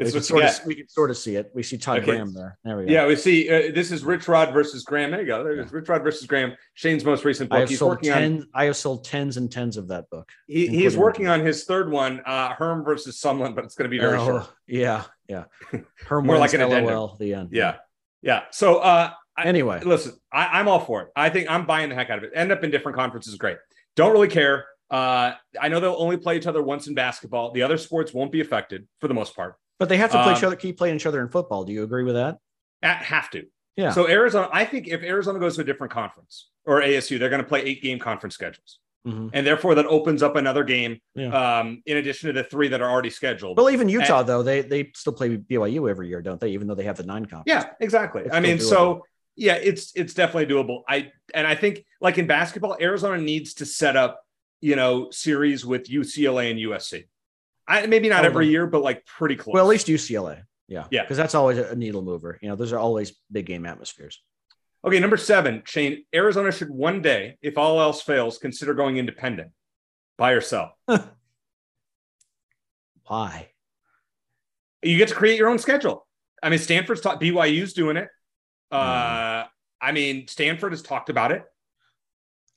[0.00, 1.50] It's we, can sort of, we can sort of see it.
[1.54, 2.06] We see Todd Okay.
[2.12, 2.58] Graham there.
[2.64, 2.92] There we go.
[2.92, 3.48] Yeah, we see.
[3.50, 5.10] Uh, this is Rich Rod versus Graham.
[5.10, 5.44] There you go.
[5.44, 5.72] There it is.
[5.72, 6.56] Rich Rod versus Graham.
[6.74, 7.56] Shane's most recent book.
[7.56, 8.46] I have He's sold working on.
[8.54, 10.30] I have sold tens and tens of that book.
[10.46, 13.74] He, he is including working on his third one, uh, Herm versus someone, but it's
[13.74, 14.48] going to be very Oh, short.
[14.66, 15.44] Yeah, yeah.
[16.06, 16.94] Herm More like an addendum.
[16.94, 17.50] LOL, The end.
[17.52, 17.76] Yeah,
[18.22, 18.44] yeah.
[18.50, 21.08] So, uh, I, Anyway, listen, I, I'm all for it.
[21.16, 22.32] I think I'm buying the heck out of it.
[22.34, 23.58] End up in different conferences, great.
[23.96, 24.66] Don't really care.
[24.90, 27.52] Uh, I know they'll only play each other once in basketball.
[27.52, 29.54] The other sports won't be affected for the most part.
[29.80, 31.64] But they have to play each um, other, keep playing each other in football.
[31.64, 32.38] Do you agree with that?
[32.82, 33.46] At have to.
[33.76, 33.90] Yeah.
[33.90, 37.42] So Arizona, I think if Arizona goes to a different conference or ASU, they're going
[37.42, 38.78] to play eight game conference schedules.
[39.06, 39.30] Mhm.
[39.32, 41.30] And therefore that opens up another game Yeah.
[41.60, 43.56] um, in addition to the three that are already scheduled.
[43.56, 46.50] Well, even Utah though, they they still play BYU every year, don't they?
[46.50, 47.44] Even though they have the nine conference.
[47.46, 48.22] yeah, exactly.
[48.22, 50.82] It's I mean, still so yeah, it's it's definitely doable.
[50.86, 54.22] I and I think like in basketball, Arizona needs to set up,
[54.60, 57.04] you know, series with UCLA and USC.
[57.70, 59.54] I maybe not every year, but like pretty close.
[59.54, 60.42] Well, at least UCLA.
[60.66, 60.86] Yeah.
[60.90, 61.02] Yeah.
[61.02, 62.38] Because that's always a needle mover.
[62.42, 64.20] You know, those are always big game atmospheres.
[64.84, 66.04] Okay, number seven, Shane.
[66.14, 69.50] Arizona should one day, if all else fails, consider going independent.
[70.16, 70.70] Buy yourself.
[73.06, 73.50] Why?
[74.82, 76.06] You get to create your own schedule.
[76.42, 78.08] I mean, Stanford's taught BYU's doing it.
[78.70, 79.48] Uh, Mm.
[79.82, 81.42] I mean, Stanford has talked about it.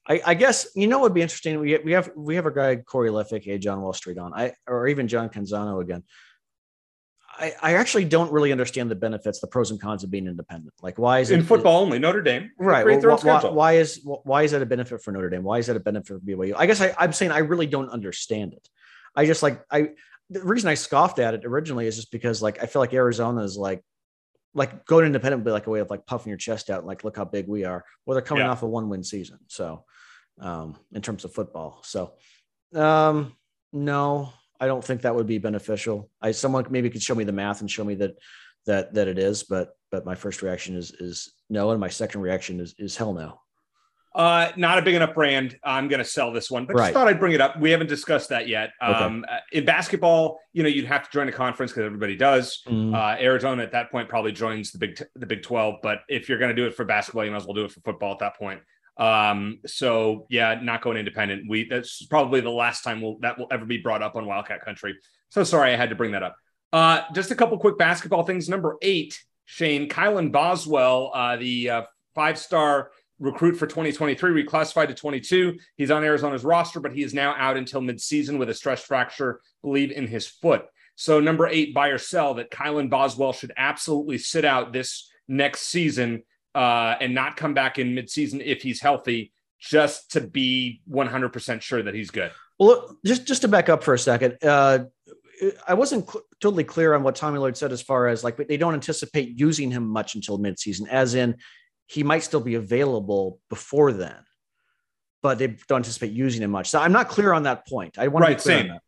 [0.08, 1.60] I, I guess you know what would be interesting.
[1.60, 4.54] We we have we have a guy Corey Leffick, a John Wall Street on, I
[4.68, 6.04] or even John Canzano again.
[7.36, 10.74] I, I actually don't really understand the benefits, the pros and cons of being independent.
[10.82, 11.98] Like, why is it in football only.
[11.98, 12.86] Notre Dame, Right.
[12.86, 15.44] Well, their own wh- why, why is why is that a benefit for Notre Dame?
[15.44, 16.54] Why is that a benefit for BYU?
[16.56, 18.68] I guess I, I'm saying I really don't understand it.
[19.16, 19.89] I just like I
[20.30, 23.42] the reason I scoffed at it originally is just because like I feel like Arizona
[23.44, 23.82] is like
[24.54, 26.88] like going independent would be like a way of like puffing your chest out and
[26.88, 27.84] like look how big we are.
[28.06, 28.52] Well, they're coming Yeah.
[28.52, 29.84] off a one win season, so
[30.39, 32.13] um, in terms of football, so
[32.76, 33.36] um,
[33.72, 36.10] no, I don't think that would be beneficial.
[36.22, 38.16] I someone maybe could show me the math and show me that
[38.66, 42.22] that that it is, but but my first reaction is is no, and my second
[42.22, 43.39] reaction is is hell no.
[44.15, 45.58] Uh, not a big enough brand.
[45.63, 46.84] I'm going to sell this one, but Right.
[46.86, 47.60] just thought I'd bring it up.
[47.60, 48.69] We haven't discussed that yet.
[48.82, 48.91] Okay.
[48.93, 52.62] Um, uh, in basketball, you know, you'd have to join a conference because everybody does.
[52.67, 56.30] Mm, Uh, Arizona at that point probably joins the big the Big Twelve, but if
[56.30, 58.12] you're going to do it for basketball, you might as well do it for football
[58.13, 58.62] at that point.
[58.97, 61.49] Um, so yeah, not going independent.
[61.49, 64.63] We that's probably the last time we'll, that will ever be brought up on Wildcat
[64.63, 64.95] Country.
[65.30, 66.36] So sorry, I had to bring that up.
[66.71, 68.47] Uh, just a couple quick basketball things.
[68.47, 71.82] Number eight, Shane Kylan Boswell, uh, the uh,
[72.13, 75.58] five star recruit for 2023, reclassified to 22.
[75.76, 79.41] He's on Arizona's roster, but he is now out until midseason with a stress fracture,
[79.62, 80.65] believe in his foot.
[80.95, 85.62] So number eight, buy or sell that Kylan Boswell should absolutely sit out this next
[85.62, 86.23] season
[86.54, 91.82] uh, and not come back in midseason if he's healthy, just to be 100% sure
[91.82, 92.32] that he's good.
[92.60, 94.86] Well, look, just just to back up for a second, uh,
[95.67, 98.58] I wasn't cl- totally clear on what Tommy Lloyd said as far as like they
[98.58, 101.36] don't anticipate using him much until midseason, as in
[101.88, 104.17] he might still be available before then,
[105.22, 106.69] but they don't anticipate using him much.
[106.69, 107.98] So I'm not clear on that point.
[107.98, 108.72] I want Right, to be clear same.
[108.72, 108.82] on that.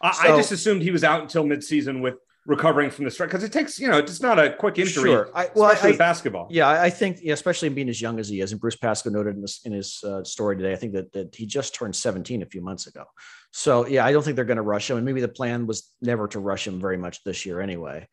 [0.00, 2.14] I, I just assumed he was out until midseason with
[2.46, 5.28] recovering from the strike because it takes, you know, it's not a quick injury, Sure.
[5.34, 6.46] I, well, especially I, with basketball.
[6.50, 9.10] Yeah, I I think, yeah, especially being as young as he is, and Bruce Pascoe
[9.10, 11.94] noted in, this, in his uh, story today, I think that, that he just turned
[11.94, 13.04] 17 a few months ago.
[13.52, 14.96] So, yeah, I don't think they're going to rush him.
[14.96, 18.08] And maybe the plan was never to rush him very much this year anyway.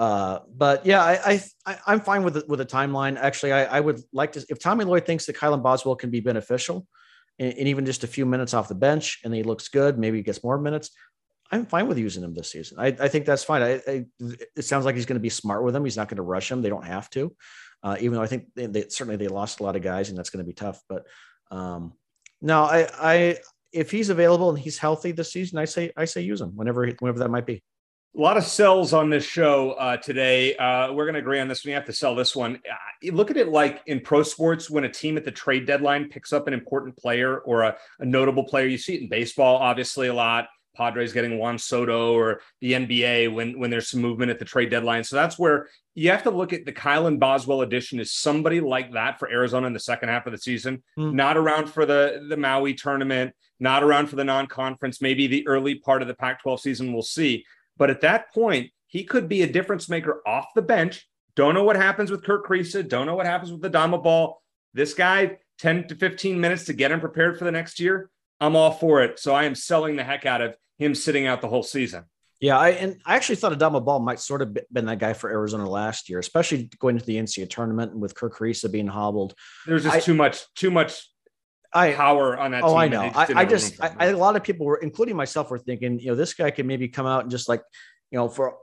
[0.00, 3.18] Uh, but yeah, I, I, I'm fine with the, with the timeline.
[3.18, 6.20] Actually, I, I would like to, if Tommy Lloyd thinks that Kylan Boswell can be
[6.20, 6.86] beneficial
[7.38, 10.16] and, and even just a few minutes off the bench and he looks good, maybe
[10.16, 10.90] he gets more minutes.
[11.52, 12.78] I'm fine with using him this season.
[12.80, 13.62] I, I think that's fine.
[13.62, 14.06] I, I,
[14.56, 15.84] it sounds like he's going to be smart with him.
[15.84, 16.62] He's not going to rush him.
[16.62, 17.34] They don't have to
[17.82, 20.18] uh, even though I think they, they certainly they lost a lot of guys and
[20.18, 20.82] that's going to be tough.
[20.88, 21.06] But
[21.50, 21.94] um,
[22.64, 23.38] I, I
[23.72, 26.86] if he's available and he's healthy this season, I say I say use him whenever
[26.98, 27.62] whenever that might be.
[28.16, 30.56] A lot of sells on this show uh, today.
[30.56, 32.56] Uh, we're going to agree on this We have to sell this one.
[32.56, 36.08] Uh, look at it like in pro sports when a team at the trade deadline
[36.08, 38.66] picks up an important player or a, a notable player.
[38.66, 40.48] You see it in baseball, obviously, a lot.
[40.76, 44.70] Padres getting Juan Soto or the NBA when when there's some movement at the trade
[44.70, 45.04] deadline.
[45.04, 48.92] So that's where you have to look at the Kylan Boswell addition is somebody like
[48.92, 50.82] that for Arizona in the second half of the season.
[50.96, 51.14] Hmm.
[51.14, 55.76] Not around for the the Maui tournament, not around for the non-conference, maybe the early
[55.76, 56.92] part of the Pac-12 season.
[56.92, 57.44] We'll see.
[57.80, 61.08] But at that point, he could be a difference maker off the bench.
[61.34, 62.86] Don't know what happens with Kerr Kriisa.
[62.86, 64.42] Don't know what happens with the Dama ball.
[64.74, 68.10] This guy, 10 to 15 minutes to get him prepared for the next year.
[68.38, 69.18] I'm all for it.
[69.18, 72.04] So I am selling the heck out of him sitting out the whole season.
[72.38, 75.30] Yeah, I and I actually thought Adama Bal might sort of been that guy for
[75.30, 79.34] Arizona last year, especially going into the NCAA tournament and with Kerr Kriisa being hobbled.
[79.66, 81.06] There's just I- too much, too much
[81.72, 82.78] I power on that oh, team.
[82.78, 83.02] I know.
[83.02, 83.96] I, I just, for I, him.
[84.00, 86.66] I, a lot of people were, including myself, were thinking, you know, this guy could
[86.66, 87.62] maybe come out and just like,
[88.10, 88.56] you know, for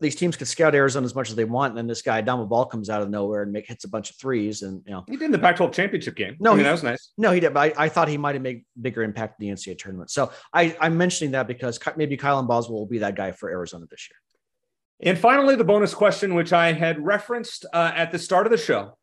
[0.00, 2.48] these teams could scout Arizona as much as they want, and then this guy Adama
[2.48, 5.04] Bal comes out of nowhere and make hits a bunch of threes, and you know,
[5.08, 6.36] he did in the Pac-12 championship game.
[6.38, 7.12] No, I mean, he- that was nice.
[7.16, 9.54] no, he did, but I, I thought he might have made bigger impact in the
[9.54, 10.10] NCAA tournament.
[10.10, 13.86] So I, I'm mentioning that because maybe Kylan Boswell will be that guy for Arizona
[13.90, 15.10] this year.
[15.10, 18.58] And finally, the bonus question, which I had referenced uh, at the start of the
[18.58, 18.96] show.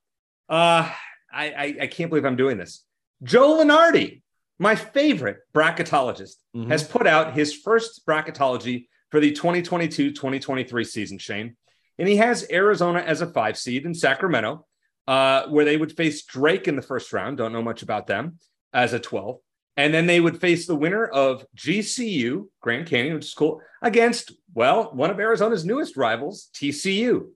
[0.50, 0.90] Uh,
[1.32, 2.84] I, I, I can't believe I'm doing this.
[3.22, 4.22] Joe Lunardi,
[4.60, 6.68] my favorite bracketologist, Mhm.
[6.70, 11.56] has put out his first bracketology for the 2022 2023 season, Shane.
[12.00, 14.66] And he has Arizona as a five seed in Sacramento,
[15.08, 17.38] uh, where they would face Drake in the first round.
[17.38, 18.40] Don't know much about them
[18.74, 19.40] as a 12.
[19.76, 24.32] And then they would face the winner of GCU, Grand Canyon, which is cool, against,
[24.54, 27.32] well, one of Arizona's newest rivals, TCU.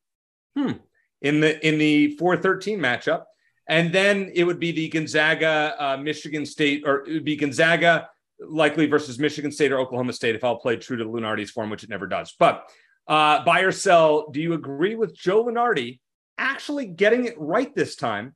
[0.55, 0.73] Hmm.
[1.21, 3.23] In the in the 413 matchup.
[3.67, 8.09] And then it would be the Gonzaga, uh, Michigan State, or it would be Gonzaga
[8.39, 11.83] likely versus Michigan State or Oklahoma State if all played true to Lunardi's form, which
[11.83, 12.33] it never does.
[12.37, 12.69] But
[13.07, 15.99] uh, buy or sell, do you agree with Joe Lunardi
[16.37, 18.35] actually getting it right this time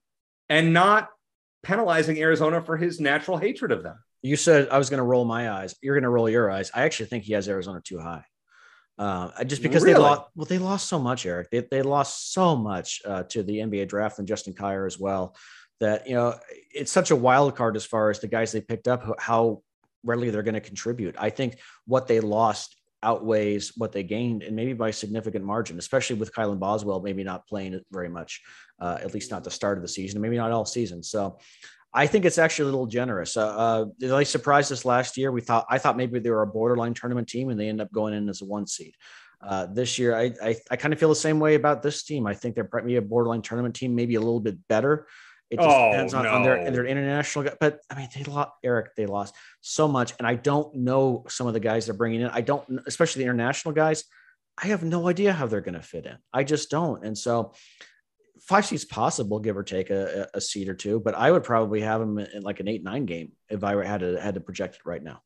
[0.49, 1.09] and not
[1.63, 3.97] penalizing Arizona for his natural hatred of them?
[4.21, 5.75] You said I was going to roll my eyes.
[5.81, 6.71] You're going to roll your eyes.
[6.73, 8.23] I actually think he has Arizona too high.
[9.01, 9.95] Uh, just because Really?
[9.95, 11.49] they lost, well, they lost so much, Eric.
[11.49, 15.35] They, they lost so much uh, to the NBA draft and Justin Kier as well.
[15.79, 16.37] That you know,
[16.71, 19.63] it's such a wild card as far as the guys they picked up, how
[20.03, 21.15] readily they're going to contribute.
[21.17, 25.79] I think what they lost outweighs what they gained, and maybe by a significant margin,
[25.79, 28.39] especially with Kylan Boswell maybe not playing very much,
[28.79, 31.01] uh, at least not the start of the season, maybe not all season.
[31.01, 31.39] So.
[31.93, 33.35] I think it's actually a little generous.
[33.35, 35.31] Uh, uh, they surprised us last year.
[35.31, 37.91] We thought I thought maybe they were a borderline tournament team, and they end up
[37.91, 38.95] going in as a one seed.
[39.45, 42.27] Uh, this year, I I, I kind of feel the same way about this team.
[42.27, 45.07] I think they're probably a borderline tournament team, maybe a little bit better.
[45.49, 47.43] It just Oh, depends on, on their their international.
[47.43, 48.95] guy- But I mean, they lost Eric.
[48.95, 52.27] They lost so much, and I don't know some of the guys they're bringing in.
[52.27, 54.05] I don't, especially the international guys.
[54.61, 56.17] I have no idea how they're going to fit in.
[56.31, 57.03] I just don't.
[57.05, 57.53] And so,
[58.41, 60.99] five seeds possible, give or take a, a seed or two.
[60.99, 64.01] But I would probably have them in like an eight nine game if I had
[64.01, 65.21] to had to project it right now.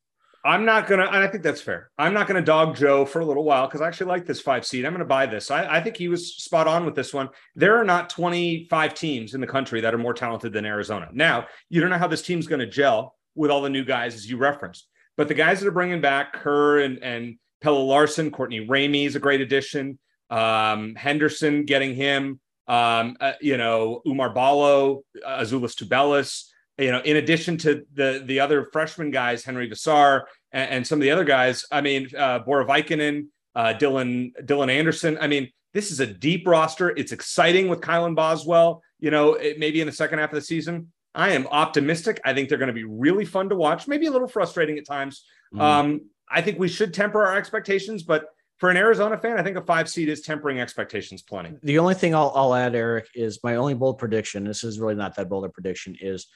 [0.46, 1.90] I'm not gonna, and I think that's fair.
[1.98, 4.64] I'm not gonna dog Joe for a little while because I actually like this five
[4.64, 4.86] seed.
[4.86, 5.50] I'm gonna buy this.
[5.50, 7.30] I, I think he was spot on with this one.
[7.56, 11.10] There are not 25 teams in the country that are more talented than Arizona.
[11.12, 14.30] Now, you don't know how this team's gonna gel with all the new guys as
[14.30, 18.68] you referenced, but the guys that are bringing back Kerr and and Pelle Larsson, Courtney
[18.68, 19.98] Ramey is a great addition.
[20.30, 22.40] Um, Henderson getting him.
[22.68, 26.46] Um, uh, you know, Oumar Ballo, uh, Azuolas Tubelis
[26.78, 31.00] you know, in addition to the the other freshman guys, Henri Veesaar and, and some
[31.00, 35.18] of the other guys, I mean, uh, Bora Vikinen, uh, Dylan Dylan Anderson.
[35.20, 36.90] I mean, this is a deep roster.
[36.90, 38.82] It's exciting with Kylan Boswell.
[39.00, 42.20] You know, it, maybe in the second half of the season, I am optimistic.
[42.26, 43.88] I think they're going to be really fun to watch.
[43.88, 45.24] Maybe a little frustrating at times.
[45.54, 45.62] Mhm.
[45.62, 48.26] Um, I think we should temper our expectations, but
[48.58, 51.58] for an Arizona fan, I think a five seed is tempering expectations plenty.
[51.62, 54.46] the only thing I'll, I'll add, Eric, is my only bold prediction.
[54.46, 55.96] This is really not that bold a prediction.
[56.00, 56.28] Is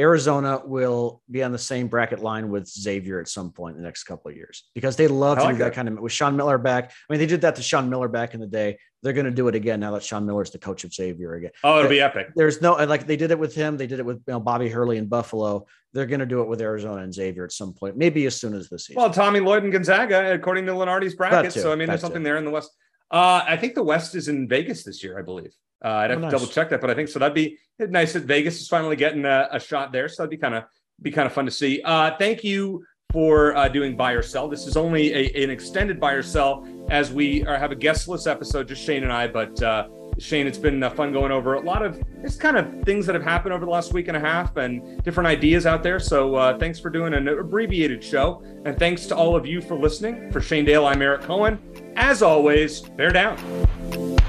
[0.00, 3.86] Arizona will be on the same bracket line with Xavier at some point in the
[3.86, 5.74] next couple of years because they love to like do that that.
[5.74, 6.84] kind of with Sean Miller back.
[6.86, 8.78] I mean, they did that to Sean Miller back in the day.
[9.02, 11.34] They're going to do it again now that Sean Miller is the coach of Xavier
[11.34, 11.50] again.
[11.62, 12.28] Oh, it'll be epic.
[12.34, 13.76] There's no like they did it with him.
[13.76, 15.66] They did it with you know, Bobby Hurley in Buffalo.
[15.92, 18.54] They're going to do it with Arizona and Xavier at some point, maybe as soon
[18.54, 19.02] as this season.
[19.02, 21.52] Well, Tommy Lloyd and Gonzaga, according to Lunardi's bracket.
[21.52, 22.24] So I mean, there's that something too.
[22.24, 22.70] there in the West.
[23.10, 25.52] Uh, I think the West is in Vegas this year, I believe.
[25.84, 27.18] Uh, I'd have Oh, to double check that, but I think so.
[27.18, 30.08] That'd be nice that Vegas is finally getting a, a shot there.
[30.08, 30.64] So that'd be kind of
[31.02, 31.80] be kind of fun to see.
[31.84, 34.48] Uh, thank you for uh, doing buy or sell.
[34.48, 38.26] This is only a, an extended buy or sell as we are, have a guestless
[38.26, 39.26] episode, just Shane and I.
[39.26, 39.88] But uh,
[40.18, 43.14] Shane, it's been uh, fun going over a lot of just kind of things that
[43.14, 45.98] have happened over the last week and a half and different ideas out there.
[45.98, 48.44] So uh, thanks for doing an abbreviated show.
[48.66, 50.30] And thanks to all of you for listening.
[50.30, 51.58] For Shane Dale, I'm Eric Cohen.
[51.96, 54.19] As always, bear down.